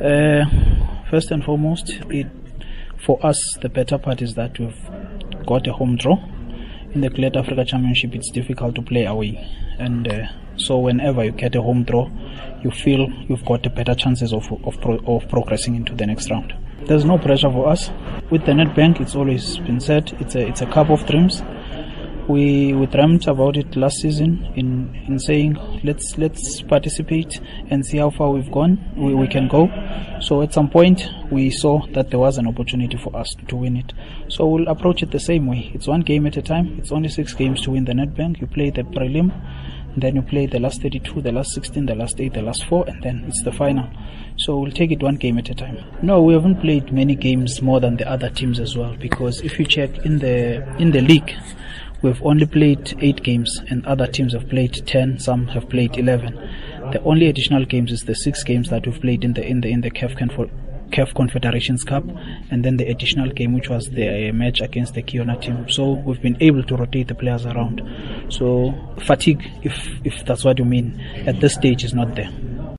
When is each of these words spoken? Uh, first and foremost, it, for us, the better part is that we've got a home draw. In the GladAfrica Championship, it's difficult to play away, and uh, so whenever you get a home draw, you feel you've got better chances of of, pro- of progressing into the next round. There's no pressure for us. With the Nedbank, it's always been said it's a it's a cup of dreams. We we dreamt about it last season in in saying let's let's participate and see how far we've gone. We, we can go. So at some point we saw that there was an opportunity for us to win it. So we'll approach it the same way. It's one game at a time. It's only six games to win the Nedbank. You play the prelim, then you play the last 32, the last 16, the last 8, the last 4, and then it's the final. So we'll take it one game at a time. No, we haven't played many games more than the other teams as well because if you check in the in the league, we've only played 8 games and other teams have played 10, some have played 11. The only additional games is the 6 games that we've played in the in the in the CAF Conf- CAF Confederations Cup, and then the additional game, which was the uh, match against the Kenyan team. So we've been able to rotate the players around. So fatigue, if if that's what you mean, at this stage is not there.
Uh, 0.00 0.44
first 1.10 1.30
and 1.30 1.42
foremost, 1.42 1.88
it, 2.10 2.26
for 2.98 3.24
us, 3.24 3.38
the 3.62 3.68
better 3.68 3.96
part 3.96 4.20
is 4.20 4.34
that 4.34 4.58
we've 4.58 4.90
got 5.46 5.66
a 5.66 5.72
home 5.72 5.96
draw. 5.96 6.16
In 6.92 7.00
the 7.00 7.08
GladAfrica 7.08 7.66
Championship, 7.66 8.14
it's 8.14 8.30
difficult 8.30 8.74
to 8.74 8.82
play 8.82 9.04
away, 9.06 9.36
and 9.78 10.06
uh, 10.06 10.26
so 10.56 10.78
whenever 10.78 11.24
you 11.24 11.30
get 11.30 11.54
a 11.54 11.62
home 11.62 11.84
draw, 11.84 12.10
you 12.62 12.70
feel 12.70 13.08
you've 13.28 13.44
got 13.44 13.62
better 13.74 13.94
chances 13.94 14.32
of 14.32 14.50
of, 14.64 14.80
pro- 14.80 15.02
of 15.06 15.28
progressing 15.28 15.74
into 15.76 15.94
the 15.94 16.06
next 16.06 16.30
round. 16.30 16.54
There's 16.86 17.04
no 17.04 17.18
pressure 17.18 17.50
for 17.50 17.68
us. 17.68 17.90
With 18.30 18.44
the 18.44 18.52
Nedbank, 18.52 19.00
it's 19.00 19.14
always 19.14 19.58
been 19.58 19.80
said 19.80 20.16
it's 20.20 20.34
a 20.34 20.46
it's 20.46 20.60
a 20.60 20.66
cup 20.66 20.90
of 20.90 21.06
dreams. 21.06 21.42
We 22.28 22.74
we 22.74 22.86
dreamt 22.86 23.28
about 23.28 23.56
it 23.56 23.76
last 23.76 23.98
season 23.98 24.52
in 24.56 24.94
in 25.06 25.18
saying 25.18 25.56
let's 25.84 26.18
let's 26.18 26.60
participate 26.62 27.40
and 27.70 27.86
see 27.86 27.98
how 27.98 28.10
far 28.10 28.30
we've 28.30 28.50
gone. 28.50 28.78
We, 28.96 29.14
we 29.14 29.28
can 29.28 29.46
go. 29.46 29.70
So 30.20 30.42
at 30.42 30.52
some 30.52 30.68
point 30.68 31.08
we 31.30 31.50
saw 31.50 31.86
that 31.94 32.10
there 32.10 32.18
was 32.18 32.38
an 32.38 32.48
opportunity 32.48 32.96
for 32.96 33.14
us 33.16 33.32
to 33.48 33.56
win 33.56 33.76
it. 33.76 33.92
So 34.28 34.46
we'll 34.46 34.68
approach 34.68 35.02
it 35.02 35.12
the 35.12 35.20
same 35.20 35.46
way. 35.46 35.70
It's 35.72 35.86
one 35.86 36.00
game 36.00 36.26
at 36.26 36.36
a 36.36 36.42
time. 36.42 36.76
It's 36.78 36.90
only 36.90 37.08
six 37.08 37.32
games 37.34 37.62
to 37.62 37.70
win 37.70 37.84
the 37.84 37.92
Nedbank. 37.92 38.40
You 38.40 38.48
play 38.48 38.70
the 38.70 38.82
prelim, 38.82 39.30
then 39.96 40.16
you 40.16 40.22
play 40.22 40.46
the 40.46 40.58
last 40.58 40.82
32, 40.82 41.22
the 41.22 41.32
last 41.32 41.52
16, 41.54 41.86
the 41.86 41.94
last 41.94 42.20
8, 42.20 42.34
the 42.34 42.42
last 42.42 42.64
4, 42.66 42.88
and 42.88 43.02
then 43.02 43.24
it's 43.26 43.42
the 43.44 43.52
final. 43.52 43.88
So 44.36 44.58
we'll 44.58 44.72
take 44.72 44.90
it 44.90 45.02
one 45.02 45.16
game 45.16 45.38
at 45.38 45.48
a 45.48 45.54
time. 45.54 45.78
No, 46.02 46.22
we 46.22 46.34
haven't 46.34 46.60
played 46.60 46.92
many 46.92 47.14
games 47.14 47.62
more 47.62 47.80
than 47.80 47.96
the 47.96 48.10
other 48.10 48.28
teams 48.28 48.60
as 48.60 48.76
well 48.76 48.94
because 48.96 49.40
if 49.40 49.58
you 49.58 49.64
check 49.64 50.04
in 50.04 50.18
the 50.18 50.62
in 50.78 50.90
the 50.90 51.00
league, 51.00 51.32
we've 52.02 52.22
only 52.22 52.46
played 52.46 52.94
8 53.00 53.22
games 53.22 53.60
and 53.68 53.84
other 53.86 54.06
teams 54.06 54.32
have 54.32 54.48
played 54.48 54.86
10, 54.86 55.18
some 55.18 55.46
have 55.48 55.68
played 55.68 55.96
11. 55.96 56.34
The 56.92 57.02
only 57.02 57.26
additional 57.26 57.64
games 57.64 57.92
is 57.92 58.02
the 58.02 58.14
6 58.14 58.42
games 58.44 58.70
that 58.70 58.86
we've 58.86 59.00
played 59.00 59.24
in 59.24 59.32
the 59.34 59.44
in 59.44 59.60
the 59.60 59.68
in 59.68 59.80
the 59.80 59.90
CAF 59.90 60.16
Conf- 60.16 60.50
CAF 60.90 61.14
Confederations 61.14 61.82
Cup, 61.82 62.04
and 62.50 62.64
then 62.64 62.76
the 62.76 62.86
additional 62.86 63.30
game, 63.30 63.54
which 63.54 63.68
was 63.68 63.86
the 63.86 64.28
uh, 64.28 64.32
match 64.32 64.60
against 64.60 64.94
the 64.94 65.02
Kenyan 65.02 65.40
team. 65.40 65.68
So 65.68 65.92
we've 65.92 66.22
been 66.22 66.36
able 66.40 66.62
to 66.62 66.76
rotate 66.76 67.08
the 67.08 67.14
players 67.14 67.44
around. 67.44 67.82
So 68.28 68.74
fatigue, 69.04 69.42
if 69.62 69.88
if 70.04 70.24
that's 70.24 70.44
what 70.44 70.58
you 70.58 70.64
mean, 70.64 71.00
at 71.26 71.40
this 71.40 71.54
stage 71.54 71.84
is 71.84 71.92
not 71.92 72.14
there. 72.14 72.30